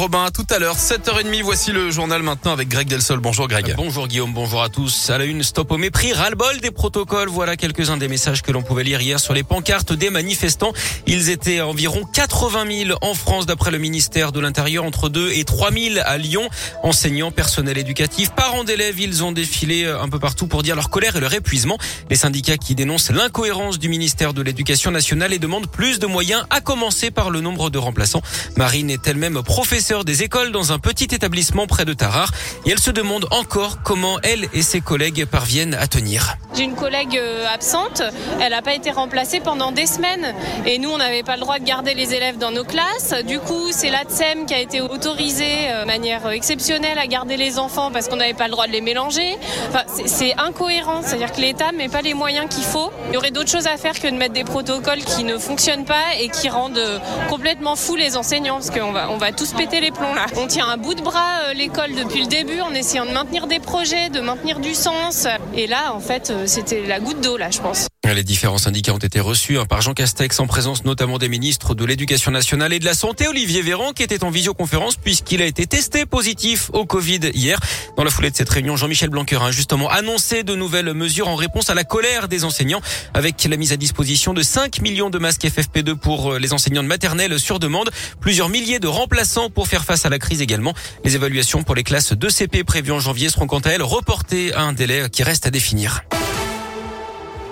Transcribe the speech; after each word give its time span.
Robin. 0.00 0.24
À 0.24 0.30
tout 0.30 0.46
à 0.48 0.58
l'heure, 0.58 0.78
7h30. 0.78 1.42
Voici 1.42 1.72
le 1.72 1.90
journal 1.90 2.22
maintenant 2.22 2.52
avec 2.52 2.68
Greg 2.68 2.88
Delsol. 2.88 3.20
Bonjour 3.20 3.48
Greg. 3.48 3.74
Bonjour 3.76 4.08
Guillaume, 4.08 4.32
bonjour 4.32 4.62
à 4.62 4.70
tous. 4.70 5.10
À 5.10 5.18
la 5.18 5.26
une, 5.26 5.42
stop 5.42 5.70
au 5.72 5.76
mépris, 5.76 6.14
ras-le-bol 6.14 6.58
des 6.60 6.70
protocoles. 6.70 7.28
Voilà 7.28 7.58
quelques-uns 7.58 7.98
des 7.98 8.08
messages 8.08 8.40
que 8.40 8.50
l'on 8.50 8.62
pouvait 8.62 8.82
lire 8.82 9.02
hier 9.02 9.20
sur 9.20 9.34
les 9.34 9.42
pancartes 9.42 9.92
des 9.92 10.08
manifestants. 10.08 10.72
Ils 11.06 11.28
étaient 11.28 11.60
environ 11.60 12.06
80 12.14 12.84
000 12.86 12.98
en 13.02 13.12
France 13.12 13.44
d'après 13.44 13.70
le 13.70 13.76
ministère 13.76 14.32
de 14.32 14.40
l'Intérieur, 14.40 14.84
entre 14.84 15.10
2 15.10 15.32
et 15.32 15.44
3 15.44 15.70
000 15.70 15.96
à 16.02 16.16
Lyon. 16.16 16.48
Enseignants, 16.82 17.30
personnel 17.30 17.76
éducatif, 17.76 18.30
parents 18.30 18.64
d'élèves, 18.64 18.98
ils 18.98 19.22
ont 19.22 19.32
défilé 19.32 19.84
un 19.84 20.08
peu 20.08 20.18
partout 20.18 20.46
pour 20.46 20.62
dire 20.62 20.76
leur 20.76 20.88
colère 20.88 21.16
et 21.16 21.20
leur 21.20 21.34
épuisement. 21.34 21.76
Les 22.08 22.16
syndicats 22.16 22.56
qui 22.56 22.74
dénoncent 22.74 23.10
l'incohérence 23.10 23.78
du 23.78 23.90
ministère 23.90 24.32
de 24.32 24.40
l'Éducation 24.40 24.92
nationale 24.92 25.34
et 25.34 25.38
demandent 25.38 25.70
plus 25.70 25.98
de 25.98 26.06
moyens, 26.06 26.46
à 26.48 26.62
commencer 26.62 27.10
par 27.10 27.28
le 27.28 27.42
nombre 27.42 27.68
de 27.68 27.76
remplaçants. 27.76 28.22
Marine 28.56 28.88
est 28.88 29.06
elle-même 29.06 29.42
professeure 29.42 29.89
des 30.04 30.22
écoles 30.22 30.52
dans 30.52 30.72
un 30.72 30.78
petit 30.78 31.12
établissement 31.12 31.66
près 31.66 31.84
de 31.84 31.92
Tarare 31.92 32.30
et 32.64 32.70
elle 32.70 32.78
se 32.78 32.92
demande 32.92 33.26
encore 33.32 33.82
comment 33.82 34.20
elle 34.22 34.48
et 34.52 34.62
ses 34.62 34.80
collègues 34.80 35.24
parviennent 35.26 35.74
à 35.74 35.88
tenir. 35.88 36.36
J'ai 36.60 36.66
une 36.66 36.76
collègue 36.76 37.16
euh, 37.16 37.46
absente, 37.50 38.02
elle 38.38 38.50
n'a 38.50 38.60
pas 38.60 38.74
été 38.74 38.90
remplacée 38.90 39.40
pendant 39.40 39.72
des 39.72 39.86
semaines 39.86 40.34
et 40.66 40.76
nous 40.76 40.90
on 40.90 40.98
n'avait 40.98 41.22
pas 41.22 41.36
le 41.36 41.40
droit 41.40 41.58
de 41.58 41.64
garder 41.64 41.94
les 41.94 42.12
élèves 42.12 42.36
dans 42.36 42.50
nos 42.50 42.64
classes. 42.64 43.14
Du 43.26 43.40
coup 43.40 43.68
c'est 43.70 43.88
l'ATSEM 43.88 44.44
qui 44.44 44.52
a 44.52 44.58
été 44.58 44.82
autorisée 44.82 45.70
euh, 45.70 45.80
de 45.80 45.86
manière 45.86 46.28
exceptionnelle 46.28 46.98
à 46.98 47.06
garder 47.06 47.38
les 47.38 47.58
enfants 47.58 47.90
parce 47.90 48.08
qu'on 48.08 48.16
n'avait 48.16 48.34
pas 48.34 48.44
le 48.44 48.50
droit 48.50 48.66
de 48.66 48.72
les 48.72 48.82
mélanger. 48.82 49.38
Enfin, 49.70 49.84
c'est 50.04 50.38
incohérent, 50.38 51.00
c'est-à-dire 51.02 51.32
que 51.32 51.40
l'État 51.40 51.72
met 51.72 51.88
pas 51.88 52.02
les 52.02 52.12
moyens 52.12 52.46
qu'il 52.54 52.64
faut. 52.64 52.92
Il 53.08 53.14
y 53.14 53.16
aurait 53.16 53.30
d'autres 53.30 53.48
choses 53.50 53.66
à 53.66 53.78
faire 53.78 53.98
que 53.98 54.08
de 54.08 54.16
mettre 54.16 54.34
des 54.34 54.44
protocoles 54.44 55.02
qui 55.02 55.24
ne 55.24 55.38
fonctionnent 55.38 55.86
pas 55.86 56.14
et 56.20 56.28
qui 56.28 56.50
rendent 56.50 56.76
euh, 56.76 56.98
complètement 57.30 57.74
fous 57.74 57.96
les 57.96 58.18
enseignants 58.18 58.56
parce 58.56 58.68
qu'on 58.68 58.92
va, 58.92 59.08
on 59.10 59.16
va 59.16 59.32
tous 59.32 59.54
péter 59.54 59.80
les 59.80 59.92
plombs 59.92 60.14
là. 60.14 60.26
On 60.36 60.46
tient 60.46 60.68
un 60.68 60.76
bout 60.76 60.92
de 60.94 61.00
bras 61.00 61.40
euh, 61.44 61.54
l'école 61.54 61.94
depuis 61.94 62.20
le 62.20 62.26
début 62.26 62.60
en 62.60 62.74
essayant 62.74 63.06
de 63.06 63.12
maintenir 63.12 63.46
des 63.46 63.60
projets, 63.60 64.10
de 64.10 64.20
maintenir 64.20 64.58
du 64.58 64.74
sens. 64.74 65.26
Et 65.56 65.66
là, 65.66 65.94
en 65.94 66.00
fait, 66.00 66.28
euh, 66.28 66.46
c'était 66.50 66.84
la 66.84 66.98
goutte 66.98 67.20
d'eau 67.20 67.36
là, 67.36 67.48
je 67.50 67.60
pense. 67.60 67.86
Les 68.04 68.24
différents 68.24 68.58
syndicats 68.58 68.92
ont 68.92 68.98
été 68.98 69.20
reçus 69.20 69.56
hein, 69.56 69.66
par 69.66 69.82
Jean 69.82 69.94
Castex 69.94 70.40
en 70.40 70.48
présence 70.48 70.84
notamment 70.84 71.18
des 71.18 71.28
ministres 71.28 71.76
de 71.76 71.84
l'Éducation 71.84 72.32
nationale 72.32 72.72
et 72.72 72.80
de 72.80 72.84
la 72.84 72.94
Santé, 72.94 73.28
Olivier 73.28 73.62
Véran, 73.62 73.92
qui 73.92 74.02
était 74.02 74.24
en 74.24 74.30
visioconférence 74.30 74.96
puisqu'il 74.96 75.42
a 75.42 75.46
été 75.46 75.66
testé 75.66 76.06
positif 76.06 76.70
au 76.72 76.86
Covid 76.86 77.30
hier. 77.34 77.60
Dans 77.96 78.02
la 78.02 78.10
foulée 78.10 78.32
de 78.32 78.36
cette 78.36 78.48
réunion, 78.48 78.74
Jean-Michel 78.74 79.10
Blanquer 79.10 79.38
a 79.40 79.52
justement 79.52 79.88
annoncé 79.88 80.42
de 80.42 80.56
nouvelles 80.56 80.92
mesures 80.92 81.28
en 81.28 81.36
réponse 81.36 81.70
à 81.70 81.74
la 81.74 81.84
colère 81.84 82.26
des 82.26 82.44
enseignants 82.44 82.80
avec 83.14 83.44
la 83.44 83.56
mise 83.56 83.72
à 83.72 83.76
disposition 83.76 84.34
de 84.34 84.42
5 84.42 84.80
millions 84.80 85.10
de 85.10 85.18
masques 85.18 85.44
FFP2 85.44 85.94
pour 85.94 86.32
euh, 86.32 86.38
les 86.40 86.52
enseignants 86.52 86.82
de 86.82 86.88
maternelle 86.88 87.38
sur 87.38 87.60
demande, 87.60 87.90
plusieurs 88.20 88.48
milliers 88.48 88.80
de 88.80 88.88
remplaçants 88.88 89.50
pour 89.50 89.68
faire 89.68 89.84
face 89.84 90.04
à 90.04 90.08
la 90.08 90.18
crise 90.18 90.42
également. 90.42 90.74
Les 91.04 91.14
évaluations 91.14 91.62
pour 91.62 91.76
les 91.76 91.84
classes 91.84 92.12
de 92.12 92.28
CP 92.28 92.64
prévues 92.64 92.92
en 92.92 93.00
janvier 93.00 93.28
seront 93.28 93.46
quant 93.46 93.60
à 93.60 93.70
elles 93.70 93.84
reportées 93.84 94.52
à 94.52 94.62
un 94.62 94.72
délai 94.72 95.08
qui 95.10 95.22
reste 95.22 95.46
à 95.46 95.50
définir. 95.50 96.02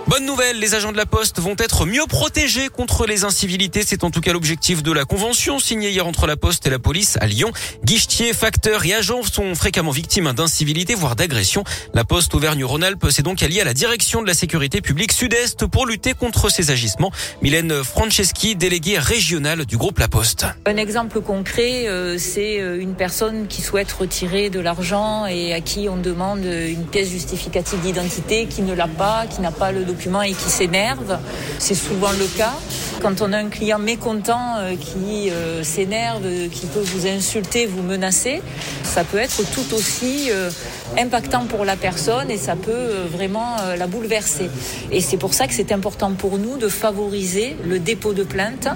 Bonne 0.08 0.24
nouvelle, 0.24 0.58
les 0.58 0.74
agents 0.74 0.90
de 0.90 0.96
la 0.96 1.04
Poste 1.04 1.38
vont 1.38 1.54
être 1.58 1.84
mieux 1.84 2.06
protégés 2.08 2.68
contre 2.70 3.04
les 3.04 3.24
incivilités. 3.24 3.82
C'est 3.86 4.04
en 4.04 4.10
tout 4.10 4.22
cas 4.22 4.32
l'objectif 4.32 4.82
de 4.82 4.90
la 4.90 5.04
convention 5.04 5.58
signée 5.58 5.90
hier 5.90 6.06
entre 6.06 6.26
la 6.26 6.38
Poste 6.38 6.66
et 6.66 6.70
la 6.70 6.78
police 6.78 7.18
à 7.20 7.26
Lyon. 7.26 7.52
Guichetiers, 7.84 8.32
facteurs 8.32 8.86
et 8.86 8.94
agents 8.94 9.22
sont 9.22 9.54
fréquemment 9.54 9.90
victimes 9.90 10.32
d'incivilités, 10.32 10.94
voire 10.94 11.14
d'agressions. 11.14 11.62
La 11.92 12.04
Poste 12.04 12.34
Auvergne-Rhône-Alpes 12.34 13.10
s'est 13.10 13.22
donc 13.22 13.42
alliée 13.42 13.60
à 13.60 13.64
la 13.64 13.74
direction 13.74 14.22
de 14.22 14.26
la 14.26 14.32
sécurité 14.32 14.80
publique 14.80 15.12
Sud-Est 15.12 15.66
pour 15.66 15.84
lutter 15.84 16.14
contre 16.14 16.50
ces 16.50 16.70
agissements. 16.70 17.12
Mylène 17.42 17.84
Franceschi, 17.84 18.56
déléguée 18.56 18.98
régionale 18.98 19.66
du 19.66 19.76
groupe 19.76 19.98
La 19.98 20.08
Poste. 20.08 20.46
Un 20.64 20.78
exemple 20.78 21.20
concret, 21.20 21.86
euh, 21.86 22.16
c'est 22.16 22.62
euh, 22.62 22.80
une 22.80 22.94
personne 22.94 23.46
qui 23.46 23.60
souhaite 23.60 23.92
retirer 23.92 24.48
de 24.48 24.60
l'argent 24.60 25.26
et 25.26 25.52
à 25.52 25.60
qui 25.60 25.86
on 25.90 25.98
demande 25.98 26.46
une 26.46 26.86
pièce 26.86 27.10
justificative 27.10 27.80
d'identité 27.80 28.46
qui 28.46 28.62
ne 28.62 28.72
l'a 28.72 28.88
pas, 28.88 29.26
qui 29.26 29.42
n'a 29.42 29.50
pas 29.52 29.70
le 29.70 29.84
document 29.84 29.97
et 30.24 30.32
qui 30.32 30.50
s'énerve. 30.50 31.18
C'est 31.58 31.74
souvent 31.74 32.12
le 32.12 32.26
cas. 32.36 32.54
Quand 33.00 33.20
on 33.20 33.32
a 33.32 33.38
un 33.38 33.48
client 33.48 33.78
mécontent 33.78 34.56
euh, 34.58 34.74
qui 34.76 35.30
euh, 35.30 35.62
s'énerve, 35.62 36.22
qui 36.50 36.66
peut 36.66 36.80
vous 36.80 37.06
insulter, 37.06 37.66
vous 37.66 37.82
menacer, 37.82 38.42
ça 38.82 39.04
peut 39.04 39.18
être 39.18 39.42
tout 39.52 39.74
aussi 39.74 40.30
euh, 40.30 40.50
impactant 40.98 41.44
pour 41.46 41.64
la 41.64 41.76
personne 41.76 42.30
et 42.30 42.36
ça 42.36 42.56
peut 42.56 43.06
vraiment 43.12 43.56
la 43.76 43.86
bouleverser. 43.86 44.50
Et 44.90 45.00
c'est 45.00 45.16
pour 45.16 45.34
ça 45.34 45.46
que 45.46 45.54
c'est 45.54 45.72
important 45.72 46.12
pour 46.12 46.38
nous 46.38 46.56
de 46.56 46.68
favoriser 46.68 47.56
le 47.64 47.78
dépôt 47.78 48.12
de 48.12 48.24
plainte 48.24 48.68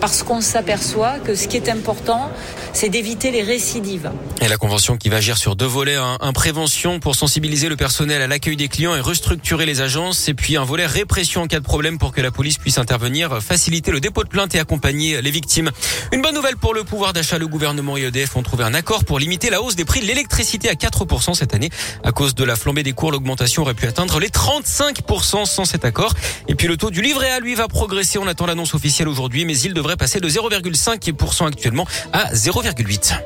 parce 0.00 0.22
qu'on 0.22 0.40
s'aperçoit 0.40 1.18
que 1.18 1.34
ce 1.34 1.46
qui 1.46 1.56
est 1.56 1.68
important, 1.68 2.30
c'est 2.72 2.88
d'éviter 2.88 3.30
les 3.30 3.42
récidives. 3.42 4.10
Et 4.40 4.48
la 4.48 4.56
convention 4.56 4.96
qui 4.96 5.08
va 5.08 5.16
agir 5.16 5.36
sur 5.36 5.56
deux 5.56 5.66
volets, 5.66 5.96
un, 5.96 6.32
prévention 6.32 7.00
pour 7.00 7.14
sensibiliser 7.16 7.68
le 7.68 7.76
personnel 7.76 8.22
à 8.22 8.26
l'accueil 8.26 8.56
des 8.56 8.68
clients 8.68 8.94
et 8.96 9.00
restructurer 9.00 9.66
les 9.66 9.80
agences, 9.80 10.28
et 10.28 10.34
puis 10.34 10.56
un 10.56 10.64
volet 10.64 10.86
répression 10.86 11.42
en 11.42 11.46
cas 11.46 11.58
de 11.58 11.64
problème 11.64 11.98
pour 11.98 12.12
que 12.12 12.20
la 12.20 12.30
police 12.30 12.56
puisse 12.56 12.78
intervenir, 12.78 13.42
faciliter 13.42 13.90
le 13.90 14.00
dépôt 14.00 14.24
de 14.24 14.28
plainte 14.28 14.54
et 14.54 14.58
accompagner 14.58 15.20
les 15.20 15.30
victimes. 15.30 15.70
Une 16.12 16.22
bonne 16.22 16.34
nouvelle 16.34 16.56
pour 16.56 16.72
le 16.72 16.84
pouvoir 16.84 17.12
d'achat, 17.12 17.38
le 17.38 17.48
gouvernement 17.48 17.96
et 17.98 18.02
EDF 18.02 18.36
ont 18.36 18.42
trouvé 18.42 18.64
un 18.64 18.74
accord 18.74 19.04
pour 19.04 19.18
limiter 19.18 19.50
la 19.50 19.60
hausse 19.60 19.76
des 19.76 19.84
prix 19.84 20.00
de 20.00 20.06
l'électricité 20.06 20.70
à 20.70 20.74
4% 20.74 21.34
cette 21.34 21.54
année. 21.54 21.70
À 22.04 22.12
cause 22.12 22.34
de 22.34 22.44
la 22.44 22.56
flambée 22.56 22.82
des 22.82 22.92
cours, 22.92 23.12
l'augmentation 23.12 23.62
aurait 23.62 23.74
pu 23.74 23.86
atteindre 23.86 24.18
les 24.18 24.28
35% 24.28 25.44
sans 25.44 25.64
cet 25.64 25.84
accord. 25.84 26.14
Et 26.48 26.54
puis 26.54 26.68
le 26.68 26.76
taux 26.76 26.90
du 26.90 27.02
livret 27.02 27.30
A, 27.30 27.40
lui, 27.40 27.54
va 27.54 27.68
progresser. 27.68 28.18
On 28.18 28.26
attend 28.26 28.46
l'annonce 28.46 28.74
officielle 28.74 29.08
aujourd'hui, 29.08 29.44
mais 29.44 29.58
il 29.58 29.74
devrait 29.74 29.89
passer 29.96 30.20
de 30.20 30.28
0,5% 30.28 31.46
actuellement 31.46 31.86
à 32.12 32.32
0,8%. 32.32 33.16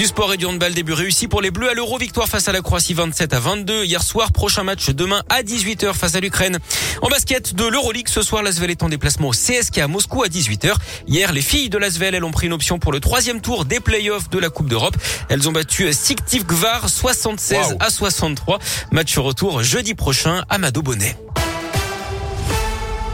Du 0.00 0.06
sport 0.06 0.32
et 0.32 0.38
du 0.38 0.46
handball 0.46 0.72
début 0.72 0.94
réussi 0.94 1.28
pour 1.28 1.42
les 1.42 1.50
Bleus 1.50 1.68
à 1.68 1.74
l'Euro. 1.74 1.98
Victoire 1.98 2.26
face 2.26 2.48
à 2.48 2.52
la 2.52 2.62
Croatie 2.62 2.94
27 2.94 3.34
à 3.34 3.40
22. 3.40 3.84
Hier 3.84 4.02
soir, 4.02 4.32
prochain 4.32 4.62
match 4.62 4.88
demain 4.90 5.22
à 5.28 5.42
18h 5.42 5.92
face 5.92 6.14
à 6.14 6.20
l'Ukraine. 6.20 6.58
En 7.02 7.08
basket 7.08 7.54
de 7.54 7.66
l'Euroleague, 7.66 8.08
ce 8.08 8.22
soir, 8.22 8.42
l'Asvel 8.42 8.70
est 8.70 8.82
en 8.82 8.88
déplacement 8.88 9.28
au 9.28 9.32
CSK 9.32 9.76
à 9.76 9.88
Moscou 9.88 10.22
à 10.22 10.28
18h. 10.28 10.74
Hier, 11.06 11.32
les 11.32 11.42
filles 11.42 11.68
de 11.68 11.76
l'Asvel, 11.76 12.14
elles 12.14 12.24
ont 12.24 12.30
pris 12.30 12.46
une 12.46 12.54
option 12.54 12.78
pour 12.78 12.92
le 12.92 13.00
troisième 13.00 13.42
tour 13.42 13.66
des 13.66 13.80
playoffs 13.80 14.30
de 14.30 14.38
la 14.38 14.48
Coupe 14.48 14.70
d'Europe. 14.70 14.96
Elles 15.28 15.46
ont 15.50 15.52
battu 15.52 15.92
Siktiv 15.92 16.46
Gvar 16.46 16.88
76 16.88 17.76
à 17.78 17.90
63. 17.90 18.58
Match 18.92 19.18
retour 19.18 19.62
jeudi 19.62 19.94
prochain 19.94 20.44
à 20.48 20.56
Mado 20.56 20.80
Bonnet. 20.80 21.14